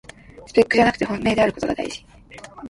[0.47, 2.03] スペックじゃなくて本命であることがだいじ